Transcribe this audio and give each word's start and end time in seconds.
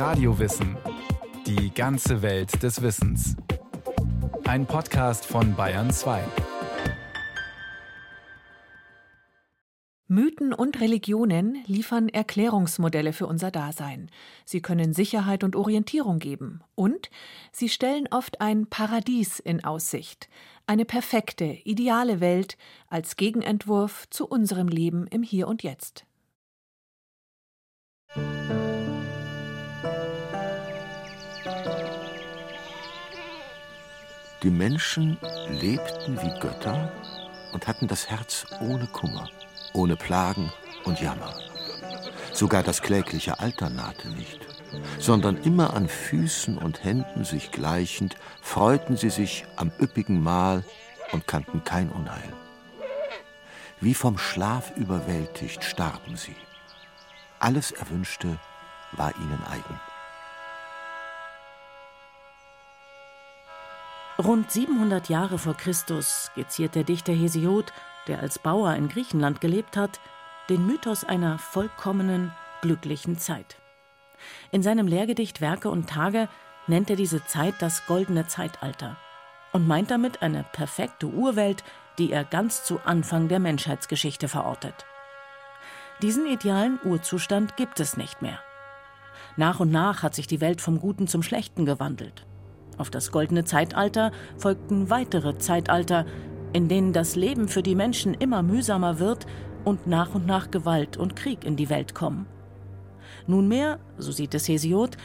Radiowissen. 0.00 0.78
Die 1.46 1.74
ganze 1.74 2.22
Welt 2.22 2.62
des 2.62 2.80
Wissens. 2.80 3.36
Ein 4.44 4.64
Podcast 4.64 5.26
von 5.26 5.54
Bayern 5.54 5.90
2. 5.90 6.24
Mythen 10.08 10.54
und 10.54 10.80
Religionen 10.80 11.62
liefern 11.66 12.08
Erklärungsmodelle 12.08 13.12
für 13.12 13.26
unser 13.26 13.50
Dasein. 13.50 14.10
Sie 14.46 14.62
können 14.62 14.94
Sicherheit 14.94 15.44
und 15.44 15.54
Orientierung 15.54 16.18
geben. 16.18 16.62
Und 16.74 17.10
sie 17.52 17.68
stellen 17.68 18.08
oft 18.10 18.40
ein 18.40 18.68
Paradies 18.68 19.38
in 19.38 19.62
Aussicht. 19.64 20.30
Eine 20.66 20.86
perfekte, 20.86 21.58
ideale 21.64 22.20
Welt 22.20 22.56
als 22.88 23.16
Gegenentwurf 23.16 24.08
zu 24.08 24.26
unserem 24.26 24.68
Leben 24.68 25.06
im 25.08 25.22
Hier 25.22 25.46
und 25.46 25.62
Jetzt. 25.62 26.06
Die 34.42 34.50
Menschen 34.50 35.18
lebten 35.48 36.20
wie 36.20 36.40
Götter 36.40 36.92
und 37.52 37.66
hatten 37.66 37.88
das 37.88 38.08
Herz 38.08 38.46
ohne 38.60 38.86
Kummer 38.86 39.28
ohne 39.72 39.96
Plagen 39.96 40.52
und 40.84 41.00
Jammer. 41.00 41.34
Sogar 42.32 42.62
das 42.62 42.82
klägliche 42.82 43.40
Alter 43.40 43.70
nahte 43.70 44.08
nicht, 44.08 44.40
sondern 44.98 45.36
immer 45.38 45.74
an 45.74 45.88
Füßen 45.88 46.58
und 46.58 46.84
Händen 46.84 47.24
sich 47.24 47.50
gleichend, 47.50 48.16
freuten 48.40 48.96
sie 48.96 49.10
sich 49.10 49.44
am 49.56 49.72
üppigen 49.80 50.22
Mahl 50.22 50.64
und 51.12 51.26
kannten 51.26 51.64
kein 51.64 51.90
Unheil. 51.90 52.32
Wie 53.80 53.94
vom 53.94 54.18
Schlaf 54.18 54.76
überwältigt 54.76 55.64
starben 55.64 56.16
sie. 56.16 56.36
Alles 57.38 57.72
Erwünschte 57.72 58.38
war 58.92 59.14
ihnen 59.16 59.42
eigen. 59.50 59.80
Rund 64.20 64.50
700 64.50 65.08
Jahre 65.08 65.38
vor 65.38 65.54
Christus 65.54 66.26
skizziert 66.26 66.74
der 66.74 66.84
Dichter 66.84 67.12
Hesiod 67.12 67.72
der 68.06 68.20
als 68.20 68.38
Bauer 68.38 68.74
in 68.74 68.88
Griechenland 68.88 69.40
gelebt 69.40 69.76
hat, 69.76 70.00
den 70.48 70.66
Mythos 70.66 71.04
einer 71.04 71.38
vollkommenen, 71.38 72.32
glücklichen 72.60 73.18
Zeit. 73.18 73.56
In 74.50 74.62
seinem 74.62 74.86
Lehrgedicht 74.86 75.40
Werke 75.40 75.70
und 75.70 75.88
Tage 75.88 76.28
nennt 76.66 76.90
er 76.90 76.96
diese 76.96 77.24
Zeit 77.24 77.54
das 77.60 77.86
goldene 77.86 78.26
Zeitalter 78.26 78.96
und 79.52 79.66
meint 79.66 79.90
damit 79.90 80.20
eine 80.20 80.44
perfekte 80.52 81.06
Urwelt, 81.06 81.64
die 81.98 82.12
er 82.12 82.24
ganz 82.24 82.64
zu 82.64 82.80
Anfang 82.84 83.28
der 83.28 83.38
Menschheitsgeschichte 83.38 84.28
verortet. 84.28 84.84
Diesen 86.02 86.26
idealen 86.26 86.78
Urzustand 86.84 87.56
gibt 87.56 87.80
es 87.80 87.96
nicht 87.96 88.20
mehr. 88.22 88.38
Nach 89.36 89.60
und 89.60 89.70
nach 89.70 90.02
hat 90.02 90.14
sich 90.14 90.26
die 90.26 90.40
Welt 90.40 90.60
vom 90.60 90.78
Guten 90.78 91.06
zum 91.06 91.22
Schlechten 91.22 91.64
gewandelt. 91.64 92.26
Auf 92.80 92.88
das 92.88 93.12
goldene 93.12 93.44
Zeitalter 93.44 94.10
folgten 94.38 94.88
weitere 94.88 95.36
Zeitalter, 95.36 96.06
in 96.54 96.66
denen 96.66 96.94
das 96.94 97.14
Leben 97.14 97.46
für 97.46 97.62
die 97.62 97.74
Menschen 97.74 98.14
immer 98.14 98.42
mühsamer 98.42 98.98
wird 98.98 99.26
und 99.66 99.86
nach 99.86 100.14
und 100.14 100.26
nach 100.26 100.50
Gewalt 100.50 100.96
und 100.96 101.14
Krieg 101.14 101.44
in 101.44 101.56
die 101.56 101.68
Welt 101.68 101.94
kommen. 101.94 102.24
Nunmehr, 103.26 103.80
so 103.98 104.12
sieht 104.12 104.32
es 104.32 104.48
Hesiod, 104.48 104.96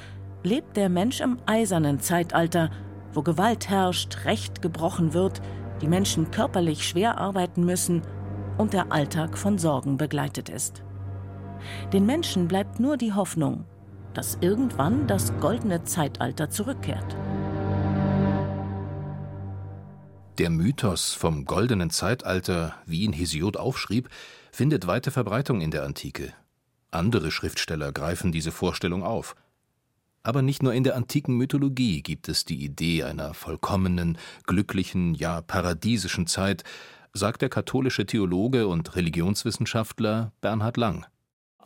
lebt 0.42 0.78
der 0.78 0.88
Mensch 0.88 1.20
im 1.20 1.38
eisernen 1.48 2.00
Zeitalter, 2.00 2.70
wo 3.12 3.24
Gewalt 3.24 3.68
herrscht, 3.68 4.24
Recht 4.24 4.62
gebrochen 4.62 5.14
wird, 5.14 5.42
die 5.82 5.90
Menschen 5.90 6.32
körperlich 6.32 6.88
schwer 6.88 7.18
arbeiten 7.18 7.66
müssen 7.66 8.04
und 8.58 8.72
der 8.72 8.94
Alltag 8.94 9.38
von 9.38 9.58
Sorgen 9.58 9.98
begleitet 9.98 10.48
ist. 10.48 10.82
Den 11.92 12.06
Menschen 12.06 12.48
bleibt 12.48 12.80
nur 12.80 12.96
die 12.96 13.12
Hoffnung, 13.12 13.66
dass 14.14 14.38
irgendwann 14.40 15.08
das 15.08 15.38
goldene 15.42 15.84
Zeitalter 15.84 16.50
zurückkehrt. 16.50 17.18
Der 20.38 20.50
Mythos 20.50 21.14
vom 21.14 21.46
goldenen 21.46 21.90
Zeitalter, 21.92 22.76
wie 22.86 23.04
ihn 23.04 23.14
Hesiod 23.14 23.56
aufschrieb, 23.56 24.10
findet 24.52 24.86
weite 24.86 25.10
Verbreitung 25.10 25.62
in 25.62 25.72
der 25.72 25.86
Antike. 25.86 26.34
Andere 26.92 27.32
Schriftsteller 27.32 27.94
greifen 27.94 28.34
diese 28.34 28.52
Vorstellung 28.52 29.02
auf. 29.02 29.38
Aber 30.24 30.42
nicht 30.42 30.62
nur 30.62 30.74
in 30.74 30.84
der 30.84 30.98
antiken 30.98 31.38
Mythologie 31.38 32.02
gibt 32.02 32.28
es 32.28 32.44
die 32.44 32.66
Idee 32.66 33.04
einer 33.04 33.34
vollkommenen, 33.34 34.18
glücklichen, 34.46 35.14
ja 35.14 35.40
paradiesischen 35.40 36.28
Zeit, 36.28 36.66
sagt 37.14 37.42
der 37.42 37.50
katholische 37.50 38.06
Theologe 38.06 38.68
und 38.68 38.98
Religionswissenschaftler 38.98 40.34
Bernhard 40.42 40.76
Lang. 40.76 41.06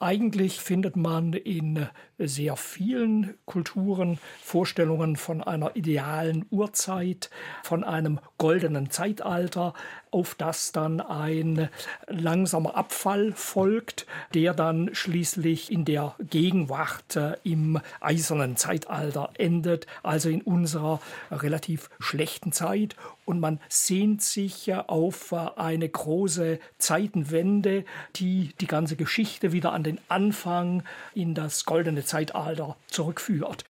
Eigentlich 0.01 0.61
findet 0.61 0.95
man 0.95 1.33
in 1.33 1.87
sehr 2.17 2.55
vielen 2.55 3.37
Kulturen 3.45 4.17
Vorstellungen 4.41 5.17
von 5.17 5.43
einer 5.43 5.75
idealen 5.75 6.45
Urzeit, 6.49 7.29
von 7.63 7.83
einem 7.83 8.19
goldenen 8.37 8.89
Zeitalter, 8.91 9.73
auf 10.11 10.35
das 10.35 10.71
dann 10.71 11.01
ein 11.01 11.69
langsamer 12.07 12.75
Abfall 12.75 13.33
folgt, 13.33 14.05
der 14.33 14.53
dann 14.53 14.89
schließlich 14.93 15.71
in 15.71 15.85
der 15.85 16.15
Gegenwart 16.19 17.15
äh, 17.15 17.37
im 17.43 17.79
eisernen 17.99 18.57
Zeitalter 18.57 19.31
endet, 19.37 19.87
also 20.03 20.29
in 20.29 20.41
unserer 20.41 20.99
relativ 21.31 21.89
schlechten 21.99 22.51
Zeit. 22.51 22.95
Und 23.25 23.39
man 23.39 23.59
sehnt 23.69 24.21
sich 24.21 24.73
auf 24.73 25.31
äh, 25.31 25.47
eine 25.55 25.87
große 25.87 26.59
Zeitenwende, 26.77 27.85
die 28.15 28.53
die 28.59 28.67
ganze 28.67 28.95
Geschichte 28.95 29.51
wieder 29.51 29.73
an 29.73 29.83
den 29.83 29.99
Anfang 30.07 30.83
in 31.13 31.35
das 31.35 31.65
goldene 31.65 32.03
Zeitalter 32.03 32.75
zurückführt. 32.87 33.65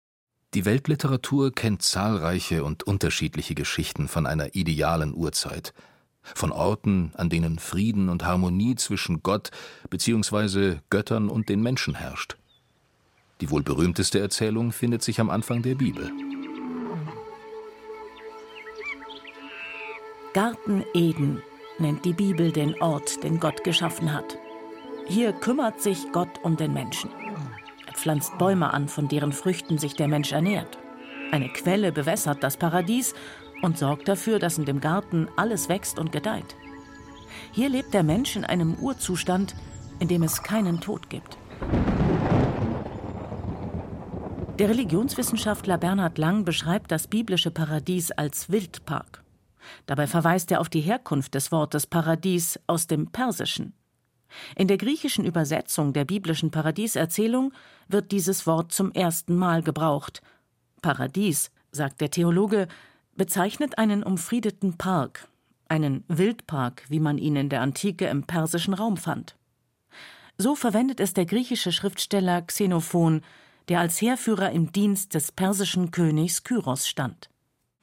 Die 0.54 0.64
Weltliteratur 0.64 1.52
kennt 1.52 1.82
zahlreiche 1.82 2.62
und 2.62 2.84
unterschiedliche 2.84 3.56
Geschichten 3.56 4.06
von 4.06 4.24
einer 4.24 4.54
idealen 4.54 5.12
Urzeit, 5.12 5.74
von 6.34 6.52
Orten, 6.52 7.12
an 7.16 7.28
denen 7.28 7.58
Frieden 7.58 8.08
und 8.08 8.24
Harmonie 8.24 8.76
zwischen 8.76 9.22
Gott 9.22 9.50
bzw. 9.90 10.76
Göttern 10.90 11.28
und 11.28 11.48
den 11.48 11.62
Menschen 11.62 11.94
herrscht. 11.94 12.36
Die 13.40 13.50
wohl 13.50 13.62
berühmteste 13.62 14.20
Erzählung 14.20 14.72
findet 14.72 15.02
sich 15.02 15.20
am 15.20 15.30
Anfang 15.30 15.62
der 15.62 15.74
Bibel. 15.74 16.10
Garten 20.32 20.84
Eden 20.94 21.42
nennt 21.78 22.04
die 22.04 22.12
Bibel 22.12 22.50
den 22.50 22.80
Ort, 22.80 23.22
den 23.22 23.38
Gott 23.38 23.62
geschaffen 23.62 24.12
hat. 24.12 24.38
Hier 25.06 25.32
kümmert 25.32 25.80
sich 25.80 26.10
Gott 26.12 26.42
um 26.42 26.56
den 26.56 26.72
Menschen. 26.72 27.10
Er 27.86 27.92
pflanzt 27.92 28.36
Bäume 28.38 28.72
an, 28.72 28.88
von 28.88 29.08
deren 29.08 29.32
Früchten 29.32 29.78
sich 29.78 29.94
der 29.94 30.08
Mensch 30.08 30.32
ernährt. 30.32 30.78
Eine 31.30 31.48
Quelle 31.50 31.92
bewässert 31.92 32.42
das 32.42 32.56
Paradies 32.56 33.14
und 33.64 33.78
sorgt 33.78 34.08
dafür, 34.08 34.38
dass 34.38 34.58
in 34.58 34.66
dem 34.66 34.80
Garten 34.80 35.26
alles 35.36 35.70
wächst 35.70 35.98
und 35.98 36.12
gedeiht. 36.12 36.54
Hier 37.50 37.70
lebt 37.70 37.94
der 37.94 38.02
Mensch 38.02 38.36
in 38.36 38.44
einem 38.44 38.74
Urzustand, 38.74 39.54
in 40.00 40.08
dem 40.08 40.22
es 40.22 40.42
keinen 40.42 40.82
Tod 40.82 41.08
gibt. 41.08 41.38
Der 44.58 44.68
Religionswissenschaftler 44.68 45.78
Bernhard 45.78 46.18
Lang 46.18 46.44
beschreibt 46.44 46.92
das 46.92 47.08
biblische 47.08 47.50
Paradies 47.50 48.10
als 48.12 48.50
Wildpark. 48.50 49.24
Dabei 49.86 50.06
verweist 50.06 50.52
er 50.52 50.60
auf 50.60 50.68
die 50.68 50.82
Herkunft 50.82 51.34
des 51.34 51.50
Wortes 51.50 51.86
Paradies 51.86 52.60
aus 52.66 52.86
dem 52.86 53.12
Persischen. 53.12 53.72
In 54.56 54.68
der 54.68 54.76
griechischen 54.76 55.24
Übersetzung 55.24 55.94
der 55.94 56.04
biblischen 56.04 56.50
Paradieserzählung 56.50 57.52
wird 57.88 58.12
dieses 58.12 58.46
Wort 58.46 58.72
zum 58.72 58.92
ersten 58.92 59.36
Mal 59.36 59.62
gebraucht. 59.62 60.20
Paradies, 60.82 61.50
sagt 61.72 62.02
der 62.02 62.10
Theologe, 62.10 62.68
bezeichnet 63.16 63.78
einen 63.78 64.02
umfriedeten 64.02 64.76
Park, 64.76 65.28
einen 65.68 66.04
Wildpark, 66.08 66.84
wie 66.88 67.00
man 67.00 67.18
ihn 67.18 67.36
in 67.36 67.48
der 67.48 67.62
Antike 67.62 68.06
im 68.06 68.24
persischen 68.24 68.74
Raum 68.74 68.96
fand. 68.96 69.36
So 70.36 70.54
verwendet 70.54 71.00
es 71.00 71.14
der 71.14 71.26
griechische 71.26 71.72
Schriftsteller 71.72 72.42
Xenophon, 72.42 73.22
der 73.68 73.80
als 73.80 74.00
Heerführer 74.00 74.50
im 74.50 74.72
Dienst 74.72 75.14
des 75.14 75.32
persischen 75.32 75.90
Königs 75.90 76.44
Kyros 76.44 76.88
stand. 76.88 77.30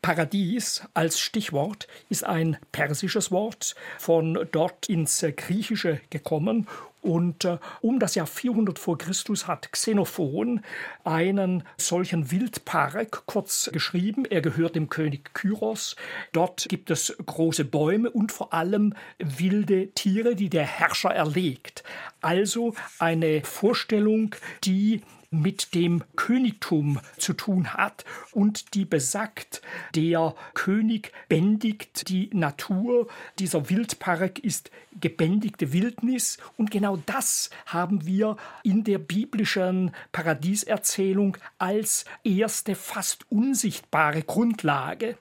Paradies 0.01 0.83
als 0.95 1.19
Stichwort 1.19 1.88
ist 2.09 2.24
ein 2.24 2.57
persisches 2.71 3.31
Wort, 3.31 3.75
von 4.00 4.48
dort 4.51 4.89
ins 4.89 5.24
Griechische 5.36 6.01
gekommen. 6.09 6.68
Und 7.01 7.45
äh, 7.45 7.57
um 7.81 8.00
das 8.00 8.15
Jahr 8.15 8.27
400 8.27 8.77
vor 8.77 8.98
Christus 8.98 9.48
hat 9.48 9.71
Xenophon 9.71 10.62
einen 11.03 11.63
solchen 11.77 12.31
Wildpark 12.31 13.24
kurz 13.25 13.69
geschrieben. 13.74 14.25
Er 14.25 14.42
gehört 14.42 14.75
dem 14.75 14.89
König 14.89 15.33
Kyros. 15.33 15.95
Dort 16.31 16.68
gibt 16.69 16.92
es 16.92 17.15
große 17.25 17.65
Bäume 17.65 18.09
und 18.12 18.31
vor 18.31 18.54
allem 18.54 18.94
wilde 19.18 19.92
Tiere, 19.92 20.36
die 20.36 20.50
der 20.50 20.65
Herrscher 20.65 21.12
erlegt. 21.12 21.83
Also 22.21 22.75
eine 23.00 23.42
Vorstellung, 23.44 24.36
die 24.63 25.01
mit 25.31 25.74
dem 25.74 26.04
Königtum 26.18 27.00
zu 27.18 27.33
tun 27.33 27.74
hat 27.74 28.04
und 28.33 28.75
die 28.75 28.83
besagt, 28.83 29.62
der 29.95 30.36
König 30.54 31.13
bändigt 31.30 32.10
die 32.10 32.30
Natur, 32.33 33.07
dieser 33.39 33.69
Wildpark 33.69 34.39
ist 34.39 34.69
gebändigte 35.00 35.72
Wildnis 35.72 36.38
und 36.57 36.69
genau 36.69 36.98
das 37.06 37.50
haben 37.66 38.06
wir 38.06 38.36
in 38.63 38.83
der 38.83 38.98
biblischen 38.98 39.92
Paradieserzählung 40.12 41.38
als 41.57 42.04
erste 42.25 42.75
fast 42.75 43.25
unsichtbare 43.31 44.24
Grundlage. 44.24 45.18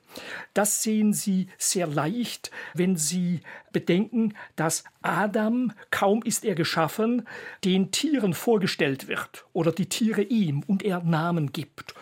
Das 0.55 0.83
sehen 0.83 1.12
Sie 1.12 1.47
sehr 1.57 1.87
leicht, 1.87 2.51
wenn 2.75 2.97
Sie 2.97 3.41
bedenken, 3.73 4.35
dass 4.57 4.83
Adam, 5.03 5.73
kaum 5.91 6.23
ist 6.25 6.45
er 6.45 6.57
geschaffen, 6.57 7.27
den 7.65 7.93
Tieren 7.93 8.35
vorgestellt 8.35 9.07
wird 9.07 9.47
oder 9.53 9.71
die 9.71 9.87
Tiere 10.00 10.23
ihm 10.23 10.62
und 10.67 10.82
er 10.82 11.02
Namen 11.02 11.52
gibt. 11.52 11.94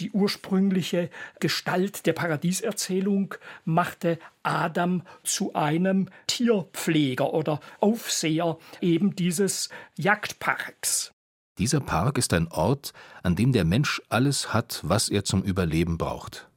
Die 0.00 0.10
ursprüngliche 0.10 1.08
Gestalt 1.38 2.04
der 2.04 2.12
Paradieserzählung 2.12 3.36
machte 3.64 4.18
Adam 4.42 5.02
zu 5.22 5.54
einem 5.54 6.08
Tierpfleger 6.26 7.32
oder 7.32 7.60
Aufseher 7.78 8.58
eben 8.80 9.14
dieses 9.14 9.68
Jagdparks. 9.96 11.12
Dieser 11.58 11.78
Park 11.78 12.18
ist 12.18 12.32
ein 12.32 12.48
Ort, 12.48 12.92
an 13.22 13.36
dem 13.36 13.52
der 13.52 13.64
Mensch 13.64 14.02
alles 14.08 14.52
hat, 14.52 14.80
was 14.82 15.08
er 15.08 15.22
zum 15.22 15.44
Überleben 15.44 15.96
braucht. 15.96 16.48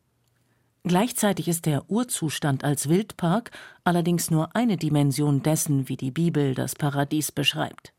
Gleichzeitig 0.81 1.47
ist 1.47 1.67
der 1.67 1.87
Urzustand 1.91 2.63
als 2.63 2.89
Wildpark 2.89 3.51
allerdings 3.83 4.31
nur 4.31 4.55
eine 4.55 4.77
Dimension 4.77 5.43
dessen, 5.43 5.89
wie 5.89 5.97
die 5.97 6.11
Bibel 6.11 6.55
das 6.55 6.73
Paradies 6.73 7.31
beschreibt. 7.31 7.93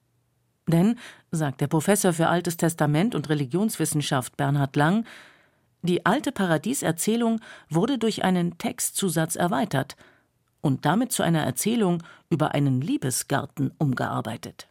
Denn, 0.68 0.96
sagt 1.32 1.60
der 1.60 1.66
Professor 1.66 2.12
für 2.12 2.28
Altes 2.28 2.56
Testament 2.56 3.14
und 3.14 3.28
Religionswissenschaft 3.28 4.36
Bernhard 4.36 4.76
Lang, 4.76 5.04
die 5.82 6.06
alte 6.06 6.30
Paradieserzählung 6.30 7.40
wurde 7.70 7.98
durch 7.98 8.22
einen 8.22 8.58
Textzusatz 8.58 9.34
erweitert 9.34 9.96
und 10.60 10.84
damit 10.84 11.12
zu 11.12 11.22
einer 11.22 11.42
Erzählung 11.42 12.02
über 12.30 12.52
einen 12.52 12.80
Liebesgarten 12.80 13.72
umgearbeitet. 13.78 14.67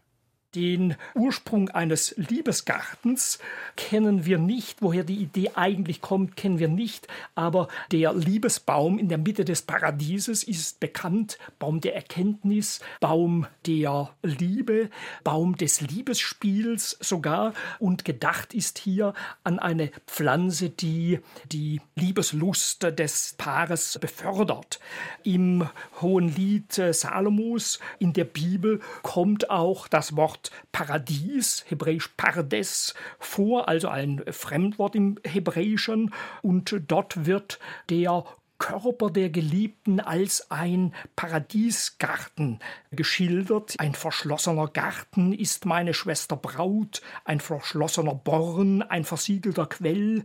Den 0.57 0.95
Ursprung 1.13 1.69
eines 1.69 2.15
Liebesgartens 2.17 3.37
kennen 3.75 4.25
wir 4.25 4.39
nicht. 4.39 4.81
Woher 4.81 5.03
die 5.03 5.17
Idee 5.17 5.51
eigentlich 5.53 6.01
kommt, 6.01 6.35
kennen 6.35 6.57
wir 6.57 6.67
nicht. 6.67 7.07
Aber 7.35 7.67
der 7.91 8.15
Liebesbaum 8.15 8.97
in 8.97 9.07
der 9.07 9.19
Mitte 9.19 9.45
des 9.45 9.61
Paradieses 9.61 10.43
ist 10.43 10.79
bekannt. 10.79 11.37
Baum 11.59 11.79
der 11.79 11.93
Erkenntnis, 11.93 12.79
Baum 13.01 13.45
der 13.67 14.09
Liebe, 14.23 14.89
Baum 15.23 15.55
des 15.57 15.81
Liebesspiels 15.81 16.97
sogar. 17.01 17.53
Und 17.77 18.03
gedacht 18.03 18.55
ist 18.55 18.79
hier 18.79 19.13
an 19.43 19.59
eine 19.59 19.91
Pflanze, 20.07 20.71
die 20.71 21.19
die 21.51 21.81
Liebeslust 21.93 22.81
des 22.97 23.35
Paares 23.37 23.99
befördert. 24.01 24.79
Im 25.21 25.69
Hohen 26.01 26.35
Lied 26.35 26.73
Salomos 26.73 27.77
in 27.99 28.13
der 28.13 28.25
Bibel 28.25 28.79
kommt 29.03 29.51
auch 29.51 29.87
das 29.87 30.15
Wort 30.15 30.46
Paradies, 30.71 31.65
hebräisch 31.67 32.09
Pardes, 32.17 32.93
vor, 33.19 33.67
also 33.67 33.87
ein 33.87 34.23
Fremdwort 34.29 34.95
im 34.95 35.17
Hebräischen. 35.23 36.13
Und 36.41 36.75
dort 36.87 37.25
wird 37.25 37.59
der 37.89 38.25
Körper 38.59 39.11
der 39.11 39.29
Geliebten 39.29 39.99
als 39.99 40.49
ein 40.49 40.93
Paradiesgarten 41.15 42.59
geschildert. 42.91 43.75
Ein 43.77 43.93
verschlossener 43.93 44.67
Garten 44.67 45.33
ist 45.33 45.65
meine 45.65 45.93
Schwester 45.93 46.35
Braut, 46.35 47.01
ein 47.23 47.39
verschlossener 47.39 48.15
Born, 48.15 48.81
ein 48.81 49.03
versiegelter 49.03 49.67
Quell. 49.67 50.23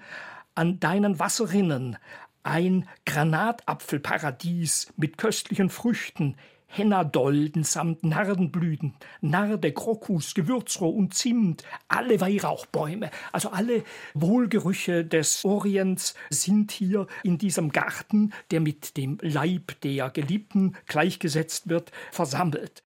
An 0.55 0.81
deinen 0.81 1.19
Wasserrinnen 1.19 1.99
ein 2.43 2.89
Granatapfelparadies 3.07 4.93
mit 4.97 5.19
köstlichen 5.19 5.71
Früchten, 5.71 6.37
Hennadolden 6.75 7.65
samt 7.65 8.03
Nardenblüten, 8.03 8.95
Narde, 9.21 9.73
Krokus, 9.73 10.33
Gewürzrohr 10.33 10.95
und 10.95 11.13
Zimt, 11.13 11.65
alle 11.89 12.19
Weihrauchbäume, 12.19 13.11
also 13.31 13.51
alle 13.51 13.85
Wohlgerüche 14.15 15.05
des 15.05 15.45
Orients 15.45 16.15
sind 16.31 16.73
hier 16.73 17.07
in 17.25 17.37
diesem 17.37 17.73
Garten, 17.73 18.33
der 18.51 18.61
mit 18.61 18.97
dem 18.97 19.19
Leib 19.21 19.81
der 19.83 20.09
Geliebten 20.09 20.75
gleichgesetzt 20.87 21.69
wird, 21.69 21.93
versammelt. 22.11 22.83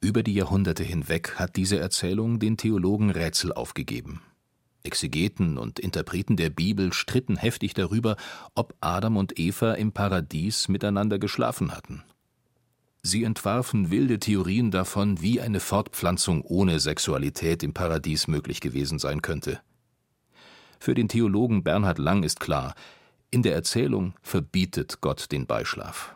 Über 0.00 0.22
die 0.22 0.34
Jahrhunderte 0.34 0.84
hinweg 0.84 1.34
hat 1.40 1.56
diese 1.56 1.80
Erzählung 1.80 2.38
den 2.38 2.56
Theologen 2.56 3.10
Rätsel 3.10 3.52
aufgegeben. 3.52 4.22
Exegeten 4.84 5.58
und 5.58 5.80
Interpreten 5.80 6.36
der 6.36 6.50
Bibel 6.50 6.92
stritten 6.92 7.36
heftig 7.36 7.74
darüber, 7.74 8.16
ob 8.54 8.76
Adam 8.80 9.16
und 9.16 9.40
Eva 9.40 9.74
im 9.74 9.90
Paradies 9.90 10.68
miteinander 10.68 11.18
geschlafen 11.18 11.72
hatten. 11.72 12.04
Sie 13.02 13.24
entwarfen 13.24 13.90
wilde 13.90 14.18
Theorien 14.18 14.70
davon, 14.70 15.20
wie 15.20 15.40
eine 15.40 15.60
Fortpflanzung 15.60 16.42
ohne 16.42 16.80
Sexualität 16.80 17.62
im 17.62 17.72
Paradies 17.72 18.28
möglich 18.28 18.60
gewesen 18.60 18.98
sein 18.98 19.22
könnte. 19.22 19.60
Für 20.80 20.94
den 20.94 21.08
Theologen 21.08 21.62
Bernhard 21.62 21.98
Lang 21.98 22.22
ist 22.22 22.40
klar, 22.40 22.74
in 23.30 23.42
der 23.42 23.54
Erzählung 23.54 24.14
verbietet 24.22 25.00
Gott 25.00 25.30
den 25.32 25.46
Beischlaf. 25.46 26.14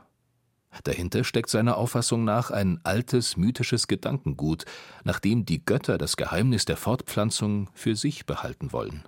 Dahinter 0.84 1.22
steckt 1.24 1.50
seiner 1.50 1.76
Auffassung 1.76 2.24
nach 2.24 2.50
ein 2.50 2.80
altes 2.82 3.36
mythisches 3.36 3.88
Gedankengut, 3.88 4.64
nach 5.04 5.20
dem 5.20 5.44
die 5.44 5.64
Götter 5.64 5.98
das 5.98 6.16
Geheimnis 6.16 6.64
der 6.64 6.78
Fortpflanzung 6.78 7.68
für 7.74 7.94
sich 7.94 8.24
behalten 8.24 8.72
wollen. 8.72 9.04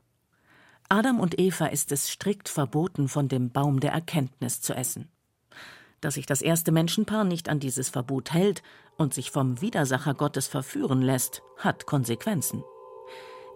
Adam 0.90 1.18
und 1.18 1.40
Eva 1.40 1.66
ist 1.66 1.90
es 1.92 2.10
strikt 2.10 2.50
verboten, 2.50 3.08
von 3.08 3.28
dem 3.28 3.50
Baum 3.50 3.80
der 3.80 3.92
Erkenntnis 3.92 4.60
zu 4.60 4.74
essen. 4.74 5.08
Dass 6.04 6.16
sich 6.16 6.26
das 6.26 6.42
erste 6.42 6.70
Menschenpaar 6.70 7.24
nicht 7.24 7.48
an 7.48 7.60
dieses 7.60 7.88
Verbot 7.88 8.34
hält 8.34 8.62
und 8.98 9.14
sich 9.14 9.30
vom 9.30 9.62
Widersacher 9.62 10.12
Gottes 10.12 10.46
verführen 10.46 11.00
lässt, 11.00 11.42
hat 11.56 11.86
Konsequenzen. 11.86 12.62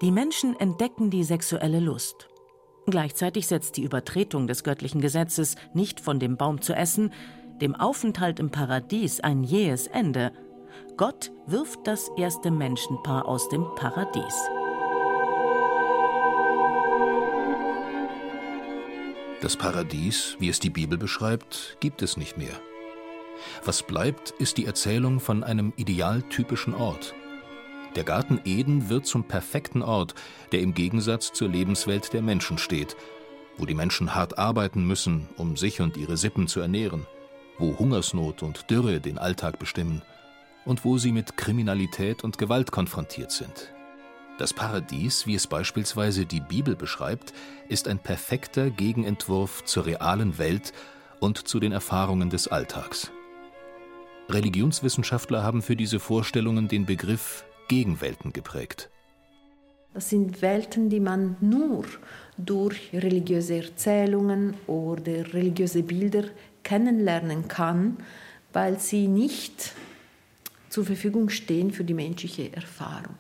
Die 0.00 0.10
Menschen 0.10 0.58
entdecken 0.58 1.10
die 1.10 1.24
sexuelle 1.24 1.78
Lust. 1.78 2.30
Gleichzeitig 2.86 3.46
setzt 3.46 3.76
die 3.76 3.82
Übertretung 3.82 4.46
des 4.46 4.64
göttlichen 4.64 5.02
Gesetzes, 5.02 5.56
nicht 5.74 6.00
von 6.00 6.18
dem 6.18 6.38
Baum 6.38 6.62
zu 6.62 6.72
essen, 6.72 7.12
dem 7.60 7.74
Aufenthalt 7.74 8.40
im 8.40 8.48
Paradies 8.48 9.20
ein 9.20 9.44
jähes 9.44 9.86
Ende. 9.86 10.32
Gott 10.96 11.30
wirft 11.46 11.86
das 11.86 12.10
erste 12.16 12.50
Menschenpaar 12.50 13.28
aus 13.28 13.50
dem 13.50 13.66
Paradies. 13.76 14.48
Das 19.40 19.56
Paradies, 19.56 20.36
wie 20.40 20.48
es 20.48 20.58
die 20.58 20.70
Bibel 20.70 20.98
beschreibt, 20.98 21.76
gibt 21.78 22.02
es 22.02 22.16
nicht 22.16 22.36
mehr. 22.38 22.60
Was 23.64 23.84
bleibt, 23.84 24.30
ist 24.30 24.56
die 24.56 24.66
Erzählung 24.66 25.20
von 25.20 25.44
einem 25.44 25.72
idealtypischen 25.76 26.74
Ort. 26.74 27.14
Der 27.94 28.02
Garten 28.02 28.40
Eden 28.44 28.88
wird 28.88 29.06
zum 29.06 29.22
perfekten 29.22 29.82
Ort, 29.82 30.16
der 30.50 30.60
im 30.60 30.74
Gegensatz 30.74 31.32
zur 31.32 31.48
Lebenswelt 31.48 32.12
der 32.12 32.22
Menschen 32.22 32.58
steht, 32.58 32.96
wo 33.56 33.64
die 33.64 33.74
Menschen 33.74 34.16
hart 34.16 34.38
arbeiten 34.38 34.84
müssen, 34.84 35.28
um 35.36 35.56
sich 35.56 35.80
und 35.80 35.96
ihre 35.96 36.16
Sippen 36.16 36.48
zu 36.48 36.58
ernähren, 36.58 37.06
wo 37.58 37.78
Hungersnot 37.78 38.42
und 38.42 38.68
Dürre 38.70 39.00
den 39.00 39.18
Alltag 39.18 39.60
bestimmen 39.60 40.02
und 40.64 40.84
wo 40.84 40.98
sie 40.98 41.12
mit 41.12 41.36
Kriminalität 41.36 42.24
und 42.24 42.38
Gewalt 42.38 42.72
konfrontiert 42.72 43.30
sind. 43.30 43.72
Das 44.38 44.54
Paradies, 44.54 45.26
wie 45.26 45.34
es 45.34 45.48
beispielsweise 45.48 46.24
die 46.24 46.40
Bibel 46.40 46.76
beschreibt, 46.76 47.32
ist 47.68 47.88
ein 47.88 47.98
perfekter 47.98 48.70
Gegenentwurf 48.70 49.64
zur 49.64 49.86
realen 49.86 50.38
Welt 50.38 50.72
und 51.18 51.48
zu 51.48 51.58
den 51.58 51.72
Erfahrungen 51.72 52.30
des 52.30 52.46
Alltags. 52.46 53.10
Religionswissenschaftler 54.28 55.42
haben 55.42 55.60
für 55.60 55.74
diese 55.74 55.98
Vorstellungen 55.98 56.68
den 56.68 56.86
Begriff 56.86 57.44
Gegenwelten 57.66 58.32
geprägt. 58.32 58.90
Das 59.92 60.10
sind 60.10 60.40
Welten, 60.40 60.88
die 60.88 61.00
man 61.00 61.36
nur 61.40 61.86
durch 62.36 62.92
religiöse 62.92 63.56
Erzählungen 63.56 64.54
oder 64.68 65.34
religiöse 65.34 65.82
Bilder 65.82 66.24
kennenlernen 66.62 67.48
kann, 67.48 67.96
weil 68.52 68.78
sie 68.78 69.08
nicht 69.08 69.72
zur 70.68 70.84
Verfügung 70.84 71.28
stehen 71.28 71.72
für 71.72 71.82
die 71.82 71.94
menschliche 71.94 72.52
Erfahrung. 72.52 73.16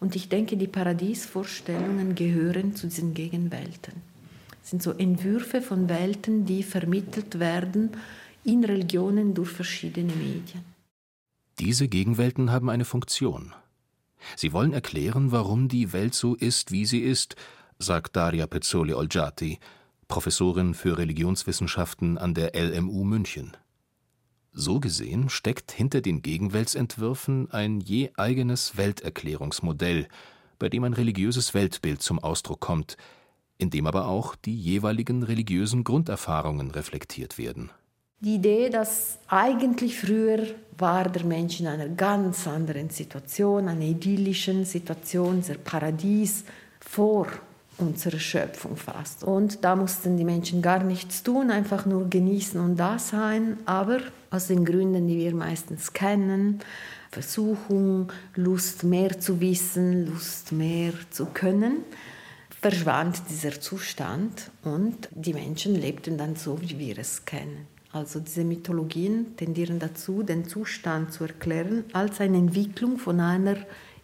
Und 0.00 0.16
ich 0.16 0.30
denke, 0.30 0.56
die 0.56 0.66
Paradiesvorstellungen 0.66 2.14
gehören 2.14 2.74
zu 2.74 2.86
diesen 2.86 3.12
Gegenwelten. 3.12 4.02
Es 4.62 4.70
sind 4.70 4.82
so 4.82 4.92
Entwürfe 4.92 5.60
von 5.60 5.88
Welten, 5.88 6.46
die 6.46 6.62
vermittelt 6.62 7.38
werden 7.38 7.90
in 8.42 8.64
Religionen 8.64 9.34
durch 9.34 9.50
verschiedene 9.50 10.12
Medien. 10.14 10.64
Diese 11.58 11.88
Gegenwelten 11.88 12.50
haben 12.50 12.70
eine 12.70 12.86
Funktion. 12.86 13.52
Sie 14.36 14.52
wollen 14.52 14.72
erklären, 14.72 15.32
warum 15.32 15.68
die 15.68 15.92
Welt 15.92 16.14
so 16.14 16.34
ist, 16.34 16.72
wie 16.72 16.86
sie 16.86 17.00
ist, 17.00 17.36
sagt 17.78 18.16
Daria 18.16 18.46
Pezzoli 18.46 18.94
Olgiati, 18.94 19.58
Professorin 20.08 20.74
für 20.74 20.98
Religionswissenschaften 20.98 22.18
an 22.18 22.34
der 22.34 22.52
LMU 22.54 23.04
München. 23.04 23.56
So 24.52 24.80
gesehen 24.80 25.28
steckt 25.28 25.70
hinter 25.70 26.00
den 26.00 26.22
Gegenweltsentwürfen 26.22 27.50
ein 27.52 27.80
je 27.80 28.10
eigenes 28.16 28.76
Welterklärungsmodell, 28.76 30.08
bei 30.58 30.68
dem 30.68 30.84
ein 30.84 30.92
religiöses 30.92 31.54
Weltbild 31.54 32.02
zum 32.02 32.18
Ausdruck 32.18 32.60
kommt, 32.60 32.96
in 33.58 33.70
dem 33.70 33.86
aber 33.86 34.08
auch 34.08 34.34
die 34.34 34.56
jeweiligen 34.56 35.22
religiösen 35.22 35.84
Grunderfahrungen 35.84 36.70
reflektiert 36.70 37.38
werden. 37.38 37.70
Die 38.20 38.34
Idee, 38.34 38.68
dass 38.68 39.18
eigentlich 39.28 39.98
früher 39.98 40.46
war 40.76 41.08
der 41.08 41.24
Mensch 41.24 41.60
in 41.60 41.66
einer 41.66 41.88
ganz 41.88 42.46
anderen 42.46 42.90
Situation, 42.90 43.68
einer 43.68 43.84
idyllischen 43.84 44.64
Situation, 44.64 45.42
der 45.46 45.54
Paradies 45.54 46.44
vor 46.80 47.28
unserer 47.80 48.18
Schöpfung 48.18 48.76
fast. 48.76 49.24
Und 49.24 49.64
da 49.64 49.76
mussten 49.76 50.16
die 50.16 50.24
Menschen 50.24 50.62
gar 50.62 50.82
nichts 50.82 51.22
tun, 51.22 51.50
einfach 51.50 51.86
nur 51.86 52.08
genießen 52.08 52.60
und 52.60 52.76
da 52.76 52.98
sein. 52.98 53.58
Aber 53.66 54.00
aus 54.30 54.46
den 54.46 54.64
Gründen, 54.64 55.08
die 55.08 55.18
wir 55.18 55.34
meistens 55.34 55.92
kennen, 55.92 56.60
Versuchung, 57.10 58.12
Lust 58.36 58.84
mehr 58.84 59.18
zu 59.18 59.40
wissen, 59.40 60.06
Lust 60.06 60.52
mehr 60.52 60.92
zu 61.10 61.26
können, 61.26 61.78
verschwand 62.60 63.22
dieser 63.30 63.60
Zustand 63.60 64.50
und 64.62 65.08
die 65.10 65.34
Menschen 65.34 65.74
lebten 65.74 66.18
dann 66.18 66.36
so, 66.36 66.60
wie 66.60 66.78
wir 66.78 66.98
es 66.98 67.24
kennen. 67.24 67.66
Also 67.92 68.20
diese 68.20 68.44
Mythologien 68.44 69.36
tendieren 69.36 69.80
dazu, 69.80 70.22
den 70.22 70.46
Zustand 70.46 71.12
zu 71.12 71.24
erklären 71.24 71.84
als 71.92 72.20
eine 72.20 72.36
Entwicklung 72.36 72.98
von 72.98 73.18
einer 73.18 73.56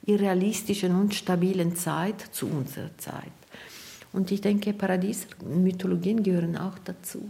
irrealistischen 0.05 0.95
und 0.95 1.15
stabilen 1.15 1.77
Zeit 1.77 2.21
zu 2.33 2.49
unserer 2.49 2.97
Zeit. 2.99 3.33
Und 4.17 4.31
ich 4.31 4.41
denke, 4.41 4.73
Paradies-Mythologien 4.73 6.23
gehören 6.23 6.57
auch 6.57 6.79
dazu. 6.79 7.29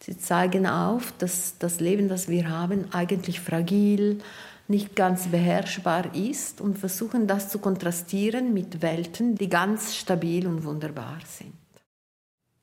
Sie 0.00 0.16
zeigen 0.16 0.66
auf, 0.66 1.12
dass 1.18 1.58
das 1.58 1.78
Leben, 1.78 2.08
das 2.08 2.26
wir 2.26 2.48
haben, 2.48 2.86
eigentlich 2.92 3.38
fragil, 3.40 4.20
nicht 4.66 4.96
ganz 4.96 5.26
beherrschbar 5.26 6.14
ist 6.14 6.62
und 6.62 6.78
versuchen 6.78 7.26
das 7.26 7.50
zu 7.50 7.58
kontrastieren 7.58 8.54
mit 8.54 8.80
Welten, 8.80 9.34
die 9.34 9.50
ganz 9.50 9.94
stabil 9.94 10.46
und 10.46 10.64
wunderbar 10.64 11.18
sind. 11.26 11.52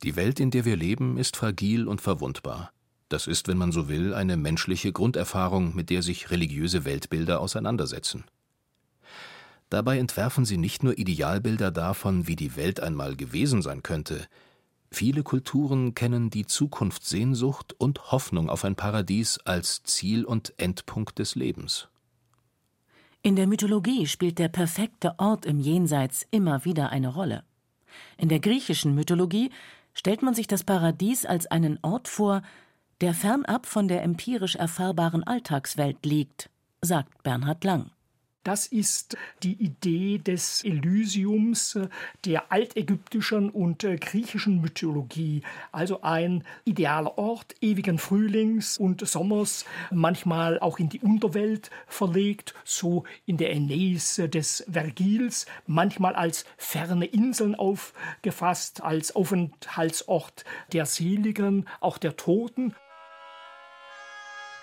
Die 0.02 0.16
Welt, 0.16 0.40
in 0.40 0.50
der 0.50 0.66
wir 0.66 0.76
leben, 0.76 1.20
ist 1.20 1.38
fragil 1.38 1.88
und 1.88 2.02
verwundbar. 2.02 2.72
Das 3.08 3.28
ist, 3.28 3.48
wenn 3.48 3.58
man 3.58 3.72
so 3.72 3.88
will, 3.88 4.16
eine 4.16 4.36
menschliche 4.36 4.92
Grunderfahrung, 4.92 5.76
mit 5.76 5.92
der 5.92 6.02
sich 6.02 6.32
religiöse 6.32 6.86
Weltbilder 6.86 7.40
auseinandersetzen. 7.40 8.24
Dabei 9.72 10.00
entwerfen 10.00 10.44
sie 10.44 10.58
nicht 10.58 10.84
nur 10.84 10.98
Idealbilder 10.98 11.72
davon, 11.72 12.28
wie 12.28 12.36
die 12.36 12.58
Welt 12.58 12.82
einmal 12.82 13.16
gewesen 13.16 13.62
sein 13.62 13.82
könnte, 13.82 14.28
viele 14.92 15.24
Kulturen 15.24 15.96
kennen 15.96 16.30
die 16.30 16.46
Zukunftssehnsucht 16.46 17.74
und 17.80 18.12
Hoffnung 18.12 18.50
auf 18.50 18.66
ein 18.66 18.76
Paradies 18.76 19.40
als 19.46 19.82
Ziel 19.84 20.26
und 20.26 20.54
Endpunkt 20.58 21.20
des 21.20 21.36
Lebens. 21.36 21.88
In 23.24 23.38
der 23.38 23.48
Mythologie 23.48 24.08
spielt 24.08 24.40
der 24.40 24.50
perfekte 24.50 25.18
Ort 25.18 25.46
im 25.46 25.62
Jenseits 25.62 26.28
immer 26.32 26.66
wieder 26.66 26.90
eine 26.90 27.08
Rolle. 27.08 27.46
In 28.18 28.28
der 28.28 28.42
griechischen 28.42 28.94
Mythologie 28.94 29.52
stellt 29.94 30.22
man 30.22 30.34
sich 30.34 30.48
das 30.48 30.66
Paradies 30.66 31.26
als 31.26 31.48
einen 31.48 31.80
Ort 31.82 32.10
vor, 32.10 32.42
der 33.00 33.14
fernab 33.14 33.68
von 33.68 33.88
der 33.88 34.04
empirisch 34.04 34.58
erfahrbaren 34.58 35.24
Alltagswelt 35.24 36.06
liegt, 36.06 36.50
sagt 36.82 37.24
Bernhard 37.24 37.64
Lang. 37.64 37.92
Das 38.44 38.66
ist 38.66 39.18
die 39.44 39.54
Idee 39.54 40.18
des 40.18 40.64
Elysiums 40.64 41.78
der 42.26 42.52
altägyptischen 42.52 43.52
und 43.52 43.84
äh, 43.84 43.98
griechischen 43.98 44.62
Mythologie. 44.62 45.44
Also 45.72 46.02
ein 46.02 46.44
idealer 46.66 47.20
Ort 47.20 47.54
ewigen 47.62 48.00
Frühlings 48.00 48.80
und 48.80 49.08
Sommers, 49.08 49.66
manchmal 49.92 50.60
auch 50.60 50.80
in 50.80 50.90
die 50.90 51.02
Unterwelt 51.02 51.70
verlegt, 51.86 52.56
so 52.64 53.04
in 53.28 53.38
der 53.38 53.52
Aeneis 53.52 54.16
des 54.16 54.66
Vergils, 54.72 55.46
manchmal 55.68 56.16
als 56.16 56.46
ferne 56.58 57.06
Inseln 57.06 57.54
aufgefasst, 57.54 58.82
als 58.82 59.16
Aufenthaltsort 59.16 60.46
der 60.74 60.88
Seligen, 60.88 61.68
auch 61.80 62.00
der 62.00 62.16
Toten. 62.16 62.74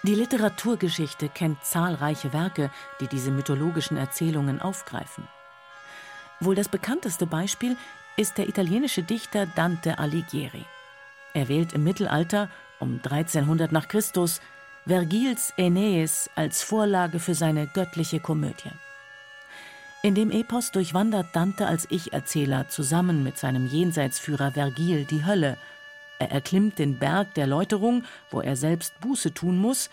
Die 0.04 0.14
Literaturgeschichte 0.14 1.28
kennt 1.28 1.64
zahlreiche 1.64 2.32
Werke, 2.32 2.70
die 3.00 3.08
diese 3.08 3.32
mythologischen 3.32 3.96
Erzählungen 3.96 4.60
aufgreifen. 4.60 5.26
Wohl 6.40 6.54
das 6.54 6.68
bekannteste 6.68 7.26
Beispiel 7.26 7.76
ist 8.16 8.38
der 8.38 8.48
italienische 8.48 9.02
Dichter 9.02 9.46
Dante 9.46 9.98
Alighieri. 9.98 10.64
Er 11.34 11.48
wählt 11.48 11.72
im 11.72 11.82
Mittelalter, 11.82 12.48
um 12.78 13.00
1300 13.02 13.72
nach 13.72 13.88
Christus, 13.88 14.40
Vergils 14.86 15.52
Aeneis 15.58 16.30
als 16.36 16.62
Vorlage 16.62 17.18
für 17.18 17.34
seine 17.34 17.66
göttliche 17.66 18.20
Komödie. 18.20 18.70
In 20.04 20.14
dem 20.14 20.30
Epos 20.30 20.70
durchwandert 20.70 21.34
Dante 21.34 21.66
als 21.66 21.88
Ich-Erzähler 21.90 22.68
zusammen 22.68 23.24
mit 23.24 23.36
seinem 23.36 23.66
Jenseitsführer 23.66 24.52
Vergil 24.52 25.06
die 25.06 25.26
Hölle– 25.26 25.58
er 26.18 26.30
erklimmt 26.30 26.78
den 26.78 26.98
Berg 26.98 27.34
der 27.34 27.46
Läuterung, 27.46 28.04
wo 28.30 28.40
er 28.40 28.56
selbst 28.56 28.98
Buße 29.00 29.34
tun 29.34 29.56
muss, 29.56 29.90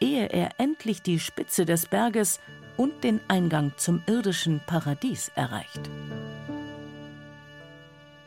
ehe 0.00 0.26
er 0.26 0.50
endlich 0.58 1.02
die 1.02 1.18
Spitze 1.18 1.64
des 1.64 1.86
Berges 1.86 2.40
und 2.76 3.04
den 3.04 3.20
Eingang 3.28 3.72
zum 3.76 4.02
irdischen 4.06 4.60
Paradies 4.66 5.30
erreicht. 5.34 5.90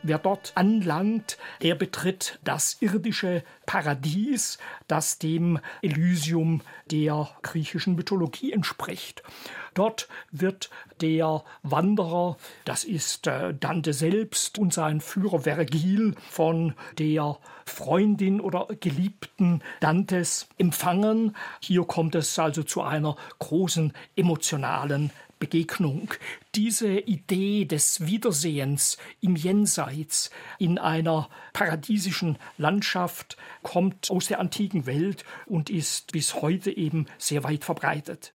Wer 0.02 0.18
dort 0.18 0.52
anlangt, 0.54 1.38
der 1.60 1.74
betritt 1.74 2.38
das 2.44 2.78
irdische 2.80 3.42
Paradies, 3.66 4.58
das 4.86 5.18
dem 5.18 5.58
Elysium 5.82 6.62
der 6.86 7.28
griechischen 7.42 7.96
Mythologie 7.96 8.52
entspricht. 8.52 9.22
Dort 9.78 10.08
wird 10.32 10.70
der 11.00 11.44
Wanderer, 11.62 12.36
das 12.64 12.82
ist 12.82 13.28
äh, 13.28 13.54
Dante 13.54 13.92
selbst 13.92 14.58
und 14.58 14.74
sein 14.74 15.00
Führer 15.00 15.42
Vergil, 15.42 16.16
von 16.28 16.74
der 16.98 17.38
Freundin 17.64 18.40
oder 18.40 18.66
Geliebten 18.80 19.62
Dantes 19.78 20.48
empfangen. 20.58 21.36
Hier 21.60 21.84
kommt 21.84 22.16
es 22.16 22.36
also 22.40 22.64
zu 22.64 22.82
einer 22.82 23.14
großen 23.38 23.92
emotionalen 24.16 25.12
Begegnung. 25.38 26.12
Diese 26.56 26.98
Idee 26.98 27.64
des 27.64 28.04
Wiedersehens 28.04 28.98
im 29.20 29.36
Jenseits 29.36 30.30
in 30.58 30.78
einer 30.78 31.30
paradiesischen 31.52 32.36
Landschaft 32.56 33.36
kommt 33.62 34.10
aus 34.10 34.26
der 34.26 34.40
antiken 34.40 34.86
Welt 34.86 35.24
und 35.46 35.70
ist 35.70 36.10
bis 36.10 36.34
heute 36.34 36.76
eben 36.76 37.06
sehr 37.16 37.44
weit 37.44 37.64
verbreitet. 37.64 38.34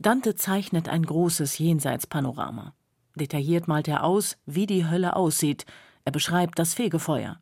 Dante 0.00 0.36
zeichnet 0.36 0.88
ein 0.88 1.02
großes 1.04 1.58
Jenseitspanorama. 1.58 2.72
Detailliert 3.16 3.66
malt 3.66 3.88
er 3.88 4.04
aus, 4.04 4.36
wie 4.46 4.66
die 4.66 4.88
Hölle 4.88 5.16
aussieht. 5.16 5.66
Er 6.04 6.12
beschreibt 6.12 6.60
das 6.60 6.74
Fegefeuer. 6.74 7.40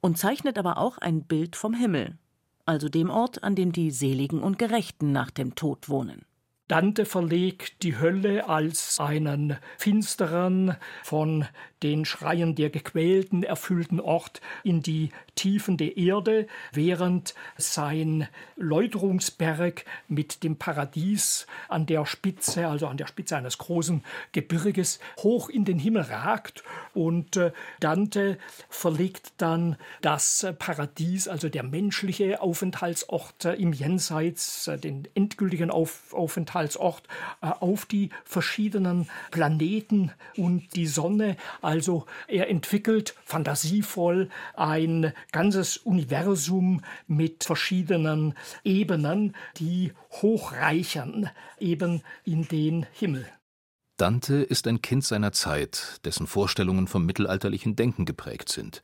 Und 0.00 0.16
zeichnet 0.16 0.56
aber 0.56 0.78
auch 0.78 0.98
ein 0.98 1.24
Bild 1.24 1.56
vom 1.56 1.74
Himmel, 1.74 2.16
also 2.64 2.88
dem 2.88 3.10
Ort, 3.10 3.42
an 3.42 3.56
dem 3.56 3.72
die 3.72 3.90
Seligen 3.90 4.40
und 4.40 4.58
Gerechten 4.58 5.10
nach 5.10 5.32
dem 5.32 5.56
Tod 5.56 5.88
wohnen. 5.88 6.22
Dante 6.70 7.04
verlegt 7.04 7.82
die 7.82 7.98
Hölle 7.98 8.48
als 8.48 9.00
einen 9.00 9.56
finsteren, 9.76 10.76
von 11.02 11.48
den 11.82 12.04
Schreien 12.04 12.54
der 12.54 12.70
Gequälten 12.70 13.42
erfüllten 13.42 14.00
Ort 14.00 14.40
in 14.62 14.82
die 14.82 15.10
Tiefen 15.34 15.78
der 15.78 15.96
Erde, 15.96 16.46
während 16.72 17.34
sein 17.56 18.28
Läuterungsberg 18.56 19.84
mit 20.06 20.44
dem 20.44 20.56
Paradies 20.56 21.46
an 21.68 21.86
der 21.86 22.04
Spitze, 22.06 22.68
also 22.68 22.86
an 22.86 22.98
der 22.98 23.06
Spitze 23.06 23.36
eines 23.36 23.58
großen 23.58 24.04
Gebirges, 24.32 25.00
hoch 25.20 25.48
in 25.48 25.64
den 25.64 25.78
Himmel 25.78 26.02
ragt. 26.02 26.62
Und 26.92 27.36
äh, 27.36 27.52
Dante 27.80 28.38
verlegt 28.68 29.32
dann 29.38 29.76
das 30.02 30.46
Paradies, 30.58 31.26
also 31.26 31.48
der 31.48 31.62
menschliche 31.62 32.42
Aufenthaltsort 32.42 33.46
im 33.46 33.72
Jenseits, 33.72 34.68
äh, 34.68 34.78
den 34.78 35.08
endgültigen 35.14 35.70
Aufenthalt 35.70 36.59
Aufenthaltsort 36.60 37.02
äh, 37.40 37.46
auf 37.46 37.86
die 37.86 38.10
verschiedenen 38.24 39.08
Planeten 39.30 40.12
und 40.36 40.74
die 40.76 40.86
Sonne. 40.86 41.36
Also 41.62 42.06
er 42.28 42.48
entwickelt 42.48 43.14
fantasievoll 43.24 44.28
ein 44.54 45.12
ganzes 45.32 45.78
Universum 45.78 46.82
mit 47.06 47.44
verschiedenen 47.44 48.34
Ebenen, 48.64 49.34
die 49.58 49.92
hochreichen 50.22 51.30
eben 51.58 52.02
in 52.24 52.46
den 52.48 52.86
Himmel. 52.92 53.26
Dante 53.96 54.36
ist 54.36 54.66
ein 54.66 54.80
Kind 54.80 55.04
seiner 55.04 55.32
Zeit, 55.32 56.00
dessen 56.04 56.26
Vorstellungen 56.26 56.86
vom 56.86 57.04
mittelalterlichen 57.04 57.76
Denken 57.76 58.06
geprägt 58.06 58.48
sind. 58.48 58.82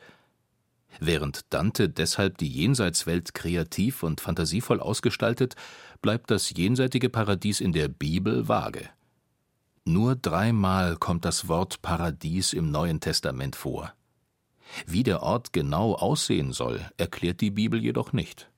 Während 1.01 1.53
Dante 1.53 1.89
deshalb 1.89 2.39
die 2.39 2.49
Jenseitswelt 2.49 3.35
kreativ 3.35 4.03
und 4.03 4.21
fantasievoll 4.21 4.81
ausgestaltet, 4.81 5.55
bleibt 6.03 6.31
das 6.31 6.51
jenseitige 6.57 7.09
Paradies 7.09 7.61
in 7.61 7.73
der 7.73 7.89
Bibel 7.89 8.49
vage. 8.49 8.89
Nur 9.85 10.17
dreimal 10.17 10.97
kommt 10.97 11.25
das 11.25 11.49
Wort 11.49 11.81
Paradies 11.83 12.53
im 12.53 12.71
Neuen 12.71 13.01
Testament 13.01 13.55
vor. 13.55 13.93
Wie 14.87 15.05
der 15.05 15.23
Ort 15.23 15.53
genau 15.53 15.95
aussehen 15.95 16.53
soll, 16.53 16.85
erklärt 16.97 17.41
die 17.41 17.53
Bibel 17.53 17.81
jedoch 17.81 18.13
nicht. 18.13 18.51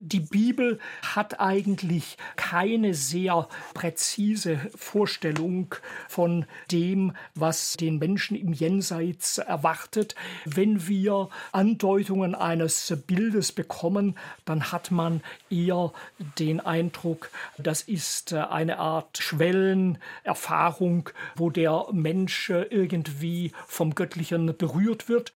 Die 0.00 0.20
Bibel 0.20 0.78
hat 1.02 1.40
eigentlich 1.40 2.18
keine 2.36 2.94
sehr 2.94 3.48
präzise 3.74 4.60
Vorstellung 4.76 5.74
von 6.08 6.46
dem, 6.70 7.14
was 7.34 7.72
den 7.72 7.98
Menschen 7.98 8.36
im 8.36 8.52
Jenseits 8.52 9.38
erwartet. 9.38 10.14
Wenn 10.44 10.86
wir 10.86 11.30
Andeutungen 11.50 12.36
eines 12.36 12.94
Bildes 13.08 13.50
bekommen, 13.50 14.16
dann 14.44 14.70
hat 14.70 14.92
man 14.92 15.20
eher 15.50 15.92
den 16.38 16.60
Eindruck, 16.60 17.30
das 17.58 17.82
ist 17.82 18.32
eine 18.32 18.78
Art 18.78 19.18
Schwellenerfahrung, 19.18 21.10
wo 21.34 21.50
der 21.50 21.86
Mensch 21.90 22.50
irgendwie 22.50 23.50
vom 23.66 23.96
Göttlichen 23.96 24.56
berührt 24.56 25.08
wird. 25.08 25.34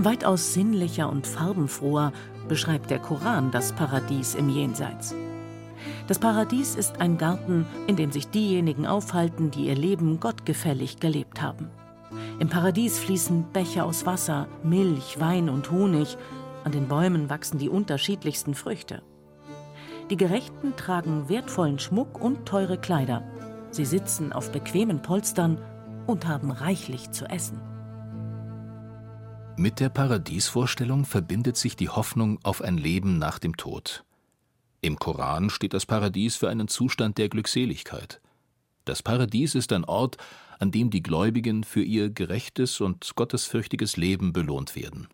Weitaus 0.00 0.54
sinnlicher 0.54 1.10
und 1.10 1.26
farbenfroher 1.26 2.12
beschreibt 2.46 2.88
der 2.88 3.00
Koran 3.00 3.50
das 3.50 3.72
Paradies 3.72 4.36
im 4.36 4.48
Jenseits. 4.48 5.12
Das 6.06 6.20
Paradies 6.20 6.76
ist 6.76 7.00
ein 7.00 7.18
Garten, 7.18 7.66
in 7.88 7.96
dem 7.96 8.12
sich 8.12 8.28
diejenigen 8.28 8.86
aufhalten, 8.86 9.50
die 9.50 9.66
ihr 9.66 9.74
Leben 9.74 10.20
gottgefällig 10.20 11.00
gelebt 11.00 11.42
haben. 11.42 11.68
Im 12.38 12.48
Paradies 12.48 12.96
fließen 13.00 13.46
Becher 13.52 13.84
aus 13.84 14.06
Wasser, 14.06 14.46
Milch, 14.62 15.18
Wein 15.18 15.48
und 15.48 15.72
Honig. 15.72 16.16
An 16.62 16.70
den 16.70 16.86
Bäumen 16.86 17.28
wachsen 17.28 17.58
die 17.58 17.68
unterschiedlichsten 17.68 18.54
Früchte. 18.54 19.02
Die 20.10 20.16
Gerechten 20.16 20.76
tragen 20.76 21.28
wertvollen 21.28 21.80
Schmuck 21.80 22.22
und 22.22 22.46
teure 22.46 22.78
Kleider. 22.78 23.24
Sie 23.72 23.84
sitzen 23.84 24.32
auf 24.32 24.52
bequemen 24.52 25.02
Polstern 25.02 25.58
und 26.06 26.28
haben 26.28 26.52
reichlich 26.52 27.10
zu 27.10 27.26
essen. 27.26 27.60
Mit 29.58 29.80
der 29.80 29.88
Paradiesvorstellung 29.88 31.04
verbindet 31.04 31.56
sich 31.56 31.74
die 31.74 31.88
Hoffnung 31.88 32.38
auf 32.44 32.62
ein 32.62 32.78
Leben 32.78 33.18
nach 33.18 33.40
dem 33.40 33.56
Tod. 33.56 34.04
Im 34.82 35.00
Koran 35.00 35.50
steht 35.50 35.74
das 35.74 35.84
Paradies 35.84 36.36
für 36.36 36.48
einen 36.48 36.68
Zustand 36.68 37.18
der 37.18 37.28
Glückseligkeit. 37.28 38.20
Das 38.84 39.02
Paradies 39.02 39.56
ist 39.56 39.72
ein 39.72 39.84
Ort, 39.84 40.16
an 40.60 40.70
dem 40.70 40.90
die 40.90 41.02
Gläubigen 41.02 41.64
für 41.64 41.82
ihr 41.82 42.08
gerechtes 42.08 42.80
und 42.80 43.16
gottesfürchtiges 43.16 43.96
Leben 43.96 44.32
belohnt 44.32 44.76
werden. 44.76 45.08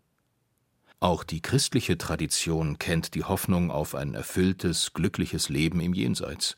Auch 0.99 1.23
die 1.23 1.41
christliche 1.41 1.97
Tradition 1.97 2.77
kennt 2.77 3.15
die 3.15 3.23
Hoffnung 3.23 3.71
auf 3.71 3.95
ein 3.95 4.13
erfülltes, 4.13 4.93
glückliches 4.93 5.49
Leben 5.49 5.79
im 5.79 5.95
Jenseits. 5.95 6.55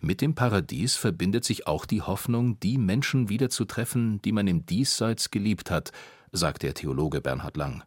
Mit 0.00 0.20
dem 0.20 0.34
Paradies 0.34 0.96
verbindet 0.96 1.44
sich 1.44 1.68
auch 1.68 1.86
die 1.86 2.02
Hoffnung, 2.02 2.58
die 2.58 2.78
Menschen 2.78 3.28
wiederzutreffen, 3.28 4.20
die 4.22 4.32
man 4.32 4.48
im 4.48 4.66
Diesseits 4.66 5.30
geliebt 5.30 5.70
hat, 5.70 5.92
sagt 6.32 6.62
der 6.62 6.74
Theologe 6.74 7.20
Bernhard 7.20 7.56
Lang. 7.56 7.82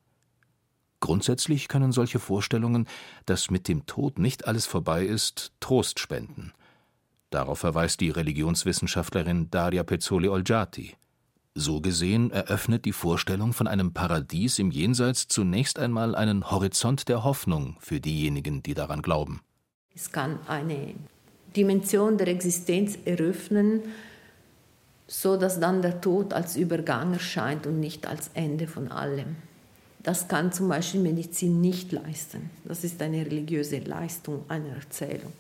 Grundsätzlich 1.00 1.68
können 1.68 1.92
solche 1.92 2.20
Vorstellungen, 2.20 2.88
dass 3.26 3.52
mit 3.52 3.68
dem 3.68 3.86
Tod 3.86 4.20
nicht 4.20 4.48
alles 4.48 4.66
vorbei 4.66 5.06
ist, 5.06 5.52
Trost 5.60 6.00
spenden. 6.00 6.54
Darauf 7.30 7.60
verweist 7.60 8.00
die 8.00 8.10
Religionswissenschaftlerin 8.10 9.50
Daria 9.50 9.84
Pezzoli 9.84 10.30
Olgiati. 10.30 10.96
So 11.56 11.82
gesehen 11.82 12.32
eröffnet 12.32 12.86
die 12.86 12.94
Vorstellung 12.94 13.54
von 13.54 13.68
einem 13.68 13.94
Paradies 13.94 14.60
im 14.60 14.72
Jenseits 14.72 15.28
zunächst 15.28 15.78
einmal 15.78 16.16
einen 16.16 16.50
Horizont 16.50 17.10
der 17.10 17.24
Hoffnung 17.24 17.76
für 17.80 18.00
diejenigen, 18.00 18.64
die 18.64 18.74
daran 18.74 19.02
glauben. 19.02 19.42
Es 19.94 20.12
kann 20.12 20.40
eine 20.48 20.96
Dimension 21.56 22.18
der 22.18 22.28
Existenz 22.30 22.98
eröffnen, 23.06 23.82
so 25.14 25.38
dass 25.38 25.60
dann 25.60 25.84
der 25.84 26.02
Tod 26.02 26.34
als 26.34 26.56
Übergang 26.56 27.14
erscheint 27.14 27.68
und 27.68 27.80
nicht 27.80 28.08
als 28.08 28.32
Ende 28.34 28.66
von 28.66 28.92
allem. 28.92 29.36
Das 30.02 30.28
kann 30.28 30.52
zum 30.52 30.68
Beispiel 30.68 31.02
Medizin 31.02 31.62
nicht 31.62 31.92
leisten. 31.92 32.50
Das 32.66 32.84
ist 32.84 33.00
eine 33.02 33.24
religiöse 33.24 33.78
Leistung 33.78 34.44
einer 34.50 34.76
Erzählung. 34.76 35.34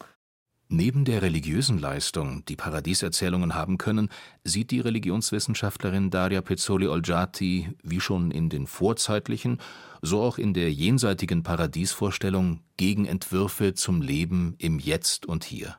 Neben 0.69 1.05
der 1.05 1.23
religiösen 1.23 1.79
Leistung, 1.79 2.45
die 2.45 2.55
Paradieserzählungen 2.55 3.55
haben 3.55 3.77
können, 3.79 4.09
sieht 4.43 4.69
die 4.69 4.79
Religionswissenschaftlerin 4.79 6.11
Daria 6.11 6.41
Pezzoli 6.41 6.87
Olgiati, 6.87 7.69
wie 7.81 7.99
schon 7.99 8.29
in 8.31 8.49
den 8.49 8.67
vorzeitlichen, 8.67 9.59
so 10.03 10.21
auch 10.21 10.37
in 10.37 10.53
der 10.53 10.71
jenseitigen 10.71 11.41
Paradiesvorstellung, 11.41 12.61
Gegenentwürfe 12.77 13.73
zum 13.73 14.01
Leben 14.01 14.55
im 14.59 14.79
Jetzt 14.79 15.25
und 15.25 15.43
Hier. 15.43 15.77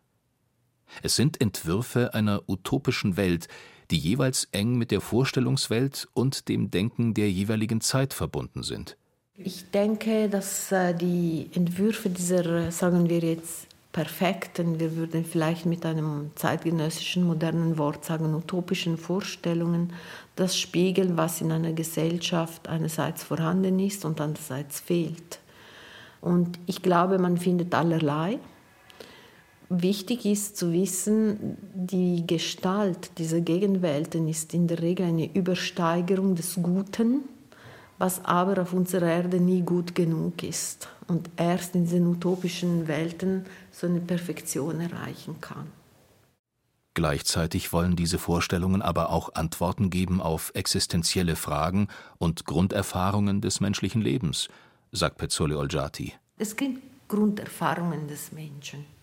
Es 1.02 1.16
sind 1.16 1.40
Entwürfe 1.40 2.14
einer 2.14 2.42
utopischen 2.48 3.16
Welt, 3.16 3.48
die 3.90 3.98
jeweils 3.98 4.48
eng 4.52 4.76
mit 4.76 4.90
der 4.90 5.00
Vorstellungswelt 5.00 6.08
und 6.14 6.48
dem 6.48 6.70
Denken 6.70 7.14
der 7.14 7.30
jeweiligen 7.30 7.80
Zeit 7.80 8.14
verbunden 8.14 8.62
sind. 8.62 8.96
Ich 9.36 9.70
denke, 9.70 10.28
dass 10.28 10.70
äh, 10.70 10.94
die 10.94 11.48
Entwürfe 11.54 12.08
dieser, 12.08 12.70
sagen 12.70 13.08
wir 13.08 13.18
jetzt, 13.18 13.66
perfekten, 13.94 14.80
wir 14.80 14.96
würden 14.96 15.24
vielleicht 15.24 15.66
mit 15.66 15.86
einem 15.86 16.32
zeitgenössischen 16.34 17.24
modernen 17.24 17.78
Wort 17.78 18.04
sagen, 18.04 18.34
utopischen 18.34 18.98
Vorstellungen, 18.98 19.92
das 20.34 20.58
spiegeln, 20.58 21.16
was 21.16 21.40
in 21.40 21.52
einer 21.52 21.72
Gesellschaft 21.72 22.68
einerseits 22.68 23.22
vorhanden 23.22 23.78
ist 23.78 24.04
und 24.04 24.20
andererseits 24.20 24.80
fehlt. 24.80 25.38
Und 26.20 26.58
ich 26.66 26.82
glaube, 26.82 27.18
man 27.18 27.38
findet 27.38 27.72
allerlei. 27.74 28.38
Wichtig 29.70 30.26
ist 30.26 30.56
zu 30.56 30.72
wissen, 30.72 31.56
die 31.74 32.26
Gestalt 32.26 33.18
dieser 33.18 33.40
Gegenwelten 33.40 34.28
ist 34.28 34.52
in 34.52 34.66
der 34.66 34.82
Regel 34.82 35.06
eine 35.06 35.34
Übersteigerung 35.34 36.34
des 36.34 36.56
Guten, 36.62 37.20
was 37.98 38.24
aber 38.24 38.60
auf 38.60 38.72
unserer 38.74 39.06
Erde 39.06 39.40
nie 39.40 39.62
gut 39.62 39.94
genug 39.94 40.42
ist 40.42 40.88
und 41.08 41.30
erst 41.36 41.74
in 41.74 41.84
diesen 41.84 42.06
utopischen 42.06 42.88
Welten 42.88 43.46
so 43.72 43.86
eine 43.86 44.00
Perfektion 44.00 44.80
erreichen 44.80 45.40
kann. 45.40 45.66
Gleichzeitig 46.92 47.72
wollen 47.72 47.96
diese 47.96 48.18
Vorstellungen 48.18 48.82
aber 48.82 49.10
auch 49.10 49.34
Antworten 49.34 49.90
geben 49.90 50.20
auf 50.20 50.52
existenzielle 50.54 51.36
Fragen 51.36 51.88
und 52.18 52.44
Grunderfahrungen 52.44 53.40
des 53.40 53.60
menschlichen 53.60 54.00
Lebens, 54.00 54.48
sagt 54.92 55.18
Pezzoli 55.18 55.54
Olgiati. 55.54 56.12
Es 56.36 56.54
gibt 56.54 56.80
Grunderfahrungen 57.08 58.06
des 58.06 58.30
Menschen. 58.30 58.93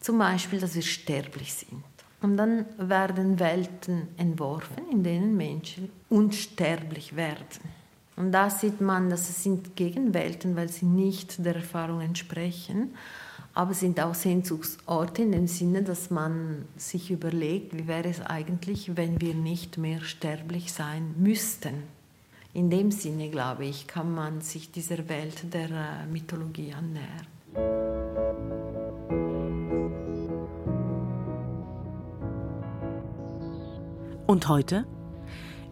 Zum 0.00 0.18
Beispiel, 0.18 0.58
dass 0.60 0.74
wir 0.74 0.82
sterblich 0.82 1.52
sind. 1.52 1.84
Und 2.22 2.36
dann 2.36 2.66
werden 2.76 3.38
Welten 3.38 4.08
entworfen, 4.16 4.88
in 4.90 5.02
denen 5.02 5.36
Menschen 5.36 5.90
unsterblich 6.08 7.16
werden. 7.16 7.46
Und 8.16 8.32
da 8.32 8.50
sieht 8.50 8.80
man, 8.80 9.08
dass 9.08 9.30
es 9.30 9.42
sind 9.42 9.76
Gegenwelten, 9.76 10.54
weil 10.56 10.68
sie 10.68 10.84
nicht 10.84 11.44
der 11.44 11.56
Erfahrung 11.56 12.02
entsprechen, 12.02 12.94
aber 13.54 13.72
sind 13.72 13.98
auch 14.00 14.14
Sehnsuchtsorte 14.14 15.22
in 15.22 15.32
dem 15.32 15.46
Sinne, 15.46 15.82
dass 15.82 16.10
man 16.10 16.66
sich 16.76 17.10
überlegt, 17.10 17.76
wie 17.76 17.88
wäre 17.88 18.08
es 18.08 18.20
eigentlich, 18.20 18.96
wenn 18.96 19.20
wir 19.20 19.34
nicht 19.34 19.78
mehr 19.78 20.02
sterblich 20.02 20.72
sein 20.72 21.14
müssten. 21.18 21.82
In 22.52 22.68
dem 22.68 22.90
Sinne, 22.90 23.30
glaube 23.30 23.64
ich, 23.64 23.86
kann 23.86 24.14
man 24.14 24.40
sich 24.40 24.70
dieser 24.70 25.08
Welt 25.08 25.52
der 25.54 25.70
äh, 25.70 26.06
Mythologie 26.10 26.74
annähern. 26.74 27.26
Und 34.30 34.46
heute? 34.46 34.86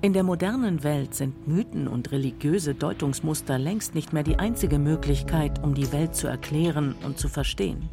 In 0.01 0.12
der 0.12 0.25
modernen 0.25 0.83
Welt 0.83 1.14
sind 1.14 1.47
Mythen 1.47 1.87
und 1.87 2.11
religiöse 2.11 2.75
Deutungsmuster 2.75 3.57
längst 3.57 3.94
nicht 3.94 4.12
mehr 4.12 4.25
die 4.25 4.40
einzige 4.40 4.81
Möglichkeit, 4.81 5.62
um 5.62 5.75
die 5.75 5.92
Welt 5.92 6.16
zu 6.16 6.27
erklären 6.27 6.97
und 7.05 7.21
zu 7.21 7.29
verstehen. 7.29 7.88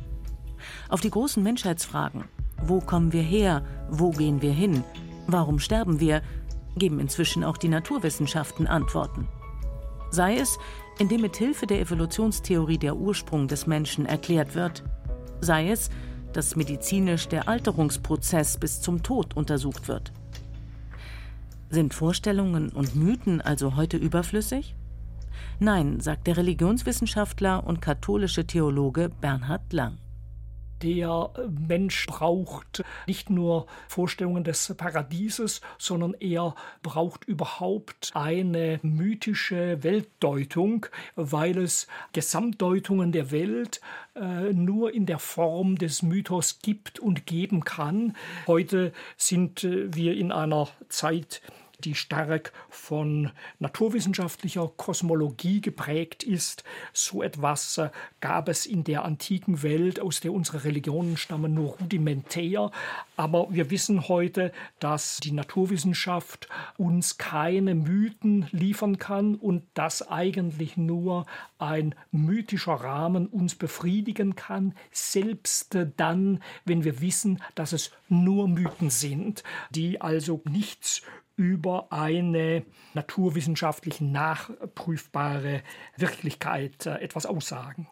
Auf 0.90 1.02
die 1.02 1.12
großen 1.12 1.44
Menschheitsfragen 1.44 2.24
wo 2.64 2.80
kommen 2.80 3.14
wir 3.14 3.22
her, 3.22 3.64
wo 3.92 4.10
gehen 4.10 4.42
wir 4.42 4.54
hin, 4.54 4.84
warum 5.28 5.60
sterben 5.60 6.00
wir, 6.00 6.24
geben 6.76 7.00
inzwischen 7.00 7.44
auch 7.44 7.58
die 7.58 7.68
Naturwissenschaften 7.68 8.66
Antworten. 8.66 9.28
Sei 10.10 10.38
es, 10.38 10.58
indem 10.98 11.22
mit 11.22 11.36
Hilfe 11.36 11.68
der 11.68 11.80
Evolutionstheorie 11.80 12.80
der 12.80 12.96
Ursprung 12.96 13.48
des 13.48 13.68
Menschen 13.68 14.08
erklärt 14.08 14.56
wird, 14.56 14.84
sei 15.42 15.70
es, 15.70 15.92
dass 16.34 16.56
medizinisch 16.56 17.28
der 17.28 17.48
Alterungsprozess 17.48 18.58
bis 18.58 18.82
zum 18.82 19.04
Tod 19.04 19.38
untersucht 19.38 19.88
wird. 19.88 20.12
Sind 21.76 21.94
Vorstellungen 21.94 22.70
und 22.70 22.96
Mythen 22.96 23.42
also 23.42 23.76
heute 23.76 23.98
überflüssig? 23.98 24.76
Nein, 25.60 26.00
sagt 26.00 26.26
der 26.26 26.38
Religionswissenschaftler 26.38 27.68
und 27.68 27.82
katholische 27.82 28.48
Theologe 28.48 29.10
Bernhard 29.10 29.74
Lang. 29.74 29.98
Der 30.82 31.32
Mensch 31.68 32.06
braucht 32.06 32.84
nicht 33.08 33.30
nur 33.30 33.66
Vorstellungen 33.90 34.46
des 34.46 34.74
Paradieses, 34.78 35.60
sondern 35.78 36.14
er 36.14 36.56
braucht 36.82 37.26
überhaupt 37.26 38.12
eine 38.14 38.80
mythische 38.82 39.84
Weltdeutung, 39.84 40.86
weil 41.16 41.58
es 41.58 41.88
Gesamtdeutungen 42.14 43.12
der 43.12 43.32
Welt 43.32 43.82
äh, 44.16 44.54
nur 44.54 44.94
in 44.94 45.06
der 45.06 45.20
Form 45.20 45.78
des 45.78 46.04
Mythos 46.04 46.60
gibt 46.62 47.00
und 47.00 47.26
geben 47.26 47.66
kann. 47.66 48.16
Heute 48.48 48.94
sind 49.18 49.66
äh, 49.66 49.94
wir 49.94 50.16
in 50.16 50.32
einer 50.32 50.70
Zeit, 50.88 51.42
die 51.84 51.96
stark 51.96 52.54
von 52.70 53.32
naturwissenschaftlicher 53.60 54.72
Kosmologie 54.78 55.62
geprägt 55.62 56.24
ist. 56.24 56.64
So 56.94 57.22
etwas 57.22 57.78
äh, 57.78 57.90
gab 58.22 58.50
es 58.50 58.66
in 58.66 58.84
der 58.84 59.06
antiken 59.06 59.64
Welt, 59.64 60.00
aus 60.00 60.20
der 60.20 60.34
unsere 60.34 60.64
Religionen 60.64 61.18
stammen, 61.18 61.54
nur 61.54 61.78
rudimentär. 61.78 62.72
Aber 63.18 63.48
wir 63.50 63.70
wissen 63.70 64.08
heute, 64.08 64.52
dass 64.80 65.18
die 65.18 65.32
Naturwissenschaft 65.32 66.48
uns 66.78 67.18
keine 67.18 67.76
Mythen 67.76 68.48
liefern 68.52 68.98
kann 68.98 69.36
und 69.36 69.64
dass 69.74 70.08
eigentlich 70.10 70.78
nur 70.78 71.26
ein 71.58 71.96
mythischer 72.12 72.74
Rahmen 72.74 73.28
uns 73.28 73.56
befriedigen 73.56 74.36
kann, 74.36 74.74
selbst 74.92 75.78
dann, 75.98 76.42
wenn 76.66 76.84
wir 76.84 77.02
wissen, 77.02 77.42
dass 77.56 77.74
es 77.74 77.92
nur 78.10 78.48
Mythen 78.48 78.90
sind, 78.90 79.44
die 79.70 80.02
also 80.02 80.42
nichts 80.46 81.02
über 81.36 81.92
eine 81.92 82.64
naturwissenschaftlich 82.94 84.02
nachprüfbare 84.02 85.62
Wirklichkeit 85.98 86.86
äh, 86.86 86.96
etwas 86.96 87.26
aussagen. 87.26 87.88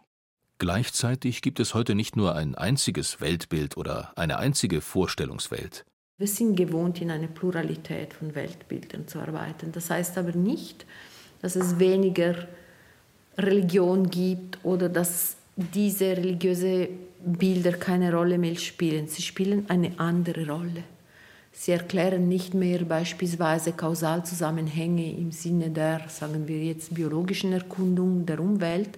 Gleichzeitig 0.60 1.41
gibt 1.41 1.60
es 1.60 1.73
heute 1.73 1.93
nicht 1.93 2.15
nur 2.15 2.36
ein 2.36 2.56
einziges 2.56 3.19
Weltbild 3.19 3.75
oder 3.75 4.13
eine 4.15 4.38
einzige 4.38 4.82
Vorstellungswelt. 4.82 5.86
Wir 6.17 6.27
sind 6.27 6.56
gewohnt, 6.56 7.01
in 7.01 7.12
einer 7.12 7.27
Pluralität 7.27 8.13
von 8.13 8.34
Weltbildern 8.36 9.08
zu 9.08 9.19
arbeiten. 9.19 9.71
Das 9.71 9.89
heißt 9.89 10.17
aber 10.17 10.32
nicht, 10.32 10.86
dass 11.41 11.56
es 11.56 11.79
weniger 11.79 12.47
Religion 13.38 14.10
gibt 14.10 14.63
oder 14.63 14.89
dass 14.89 15.36
diese 15.56 16.15
religiösen 16.15 16.88
Bilder 17.25 17.73
keine 17.73 18.13
Rolle 18.13 18.38
mehr 18.38 18.56
spielen. 18.56 19.08
Sie 19.08 19.21
spielen 19.21 19.69
eine 19.69 19.99
andere 19.99 20.47
Rolle. 20.47 20.84
Sie 21.55 21.71
erklären 21.71 22.27
nicht 22.27 22.55
mehr 22.55 22.83
beispielsweise 22.83 23.73
Kausalzusammenhänge 23.73 25.15
im 25.15 25.31
Sinne 25.31 25.69
der, 25.69 26.01
sagen 26.09 26.47
wir 26.47 26.61
jetzt, 26.63 26.95
biologischen 26.95 27.53
Erkundung 27.53 28.25
der 28.25 28.39
Umwelt, 28.39 28.97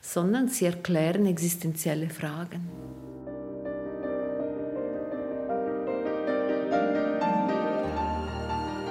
sondern 0.00 0.48
sie 0.48 0.64
erklären 0.64 1.26
existenzielle 1.26 2.08
Fragen. 2.08 2.68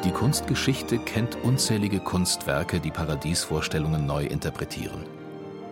Die 0.05 0.11
Kunstgeschichte 0.11 0.99
kennt 0.99 1.35
unzählige 1.43 1.99
Kunstwerke, 1.99 2.79
die 2.79 2.91
Paradiesvorstellungen 2.91 4.05
neu 4.05 4.25
interpretieren. 4.25 5.03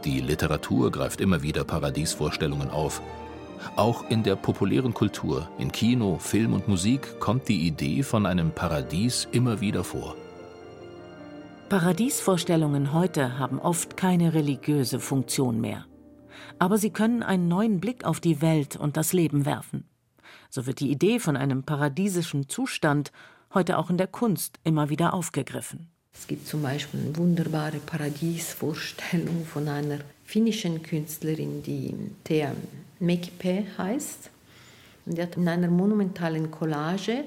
Die 0.03 0.19
Literatur 0.21 0.91
greift 0.91 1.21
immer 1.21 1.43
wieder 1.43 1.63
Paradiesvorstellungen 1.63 2.71
auf. 2.71 3.01
Auch 3.75 4.09
in 4.09 4.23
der 4.23 4.35
populären 4.35 4.93
Kultur, 4.93 5.49
in 5.57 5.71
Kino, 5.71 6.17
Film 6.19 6.53
und 6.53 6.67
Musik 6.67 7.19
kommt 7.19 7.47
die 7.47 7.67
Idee 7.67 8.03
von 8.03 8.25
einem 8.25 8.51
Paradies 8.51 9.27
immer 9.31 9.61
wieder 9.61 9.83
vor. 9.83 10.15
Paradiesvorstellungen 11.69 12.93
heute 12.93 13.39
haben 13.39 13.59
oft 13.59 13.97
keine 13.97 14.33
religiöse 14.33 14.99
Funktion 14.99 15.59
mehr. 15.59 15.85
Aber 16.59 16.77
sie 16.77 16.91
können 16.91 17.23
einen 17.23 17.47
neuen 17.47 17.79
Blick 17.79 18.05
auf 18.05 18.19
die 18.19 18.41
Welt 18.41 18.77
und 18.77 18.95
das 18.95 19.11
Leben 19.11 19.45
werfen. 19.45 19.85
So 20.49 20.65
wird 20.65 20.79
die 20.79 20.91
Idee 20.91 21.19
von 21.19 21.35
einem 21.35 21.63
paradiesischen 21.63 22.47
Zustand 22.47 23.11
heute 23.53 23.77
auch 23.77 23.89
in 23.89 23.97
der 23.97 24.07
Kunst 24.07 24.59
immer 24.63 24.89
wieder 24.89 25.13
aufgegriffen. 25.13 25.89
Es 26.13 26.25
gibt 26.25 26.47
zum 26.47 26.63
Beispiel 26.63 27.01
eine 27.01 27.15
wunderbare 27.15 27.77
Paradiesvorstellung 27.77 29.45
von 29.45 29.67
einer 29.67 29.99
finnischen 30.27 30.83
Künstlerin, 30.83 31.63
die 31.63 31.95
Thea 32.25 32.51
Mekipe 32.99 33.63
heißt. 33.77 34.29
Und 35.05 35.17
die 35.17 35.21
hat 35.21 35.37
in 35.37 35.47
einer 35.47 35.69
monumentalen 35.69 36.51
Collage 36.51 37.23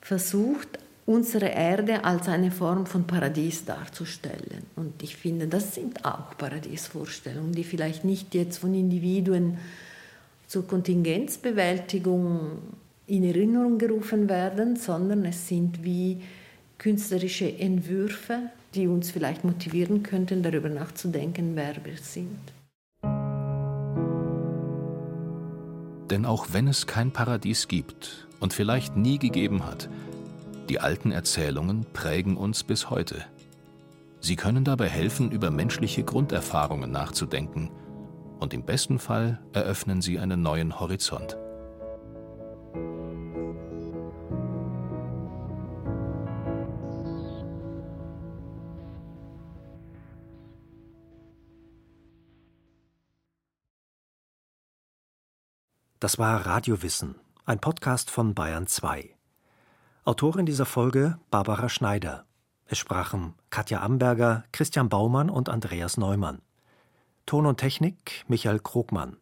versucht, 0.00 0.78
unsere 1.04 1.46
Erde 1.46 2.04
als 2.04 2.28
eine 2.28 2.52
Form 2.52 2.86
von 2.86 3.06
Paradies 3.06 3.64
darzustellen. 3.64 4.62
Und 4.76 5.02
ich 5.02 5.16
finde, 5.16 5.48
das 5.48 5.74
sind 5.74 6.04
auch 6.04 6.36
Paradiesvorstellungen, 6.38 7.52
die 7.52 7.64
vielleicht 7.64 8.04
nicht 8.04 8.34
jetzt 8.34 8.58
von 8.58 8.72
Individuen 8.72 9.58
zur 10.46 10.66
Kontingenzbewältigung 10.66 12.58
in 13.08 13.24
Erinnerung 13.24 13.78
gerufen 13.78 14.28
werden, 14.28 14.76
sondern 14.76 15.24
es 15.24 15.48
sind 15.48 15.82
wie 15.82 16.22
künstlerische 16.76 17.58
Entwürfe, 17.58 18.50
die 18.74 18.86
uns 18.86 19.10
vielleicht 19.10 19.44
motivieren 19.44 20.02
könnten, 20.02 20.42
darüber 20.42 20.68
nachzudenken, 20.68 21.56
wer 21.56 21.74
wir 21.84 21.96
sind. 21.96 22.38
Denn 26.10 26.24
auch 26.24 26.48
wenn 26.52 26.68
es 26.68 26.86
kein 26.86 27.12
Paradies 27.12 27.68
gibt 27.68 28.26
und 28.40 28.52
vielleicht 28.52 28.96
nie 28.96 29.18
gegeben 29.18 29.66
hat, 29.66 29.88
die 30.68 30.80
alten 30.80 31.12
Erzählungen 31.12 31.86
prägen 31.92 32.36
uns 32.36 32.62
bis 32.62 32.90
heute. 32.90 33.24
Sie 34.20 34.36
können 34.36 34.64
dabei 34.64 34.88
helfen, 34.88 35.30
über 35.30 35.50
menschliche 35.50 36.02
Grunderfahrungen 36.04 36.90
nachzudenken, 36.90 37.70
und 38.40 38.54
im 38.54 38.62
besten 38.62 38.98
Fall 38.98 39.40
eröffnen 39.52 40.00
sie 40.00 40.18
einen 40.18 40.42
neuen 40.42 40.78
Horizont. 40.78 41.36
Das 56.08 56.18
war 56.18 56.46
Radiowissen, 56.46 57.16
ein 57.44 57.58
Podcast 57.58 58.10
von 58.10 58.34
Bayern 58.34 58.66
2. 58.66 59.14
Autorin 60.04 60.46
dieser 60.46 60.64
Folge 60.64 61.18
Barbara 61.30 61.68
Schneider. 61.68 62.24
Es 62.64 62.78
sprachen 62.78 63.34
Katja 63.50 63.82
Amberger, 63.82 64.44
Christian 64.50 64.88
Baumann 64.88 65.28
und 65.28 65.50
Andreas 65.50 65.98
Neumann. 65.98 66.40
Ton 67.26 67.44
und 67.44 67.58
Technik 67.58 68.24
Michael 68.26 68.58
Krogmann. 68.58 69.18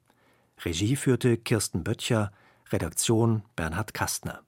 Regie 0.64 0.94
führte 0.94 1.36
Kirsten 1.36 1.82
Böttcher, 1.82 2.30
Redaktion 2.70 3.42
Bernhard 3.56 3.92
Kastner. 3.92 4.42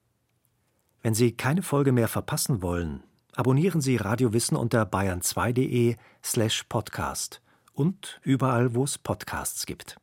Wenn 1.03 1.15
Sie 1.15 1.33
keine 1.33 1.63
Folge 1.63 1.91
mehr 1.91 2.07
verpassen 2.07 2.63
wollen, 2.63 3.03
abonnieren 3.35 3.81
Sie 3.81 3.97
Radiowissen 3.97 4.57
unter 4.57 4.85
bayern2.de 4.85 5.97
slash 6.23 6.63
podcast 6.69 7.43
und 7.73 8.21
überall, 8.23 8.77
wo 8.77 8.85
es 8.85 8.97
Podcasts 8.97 9.67
gibt. 9.67 9.99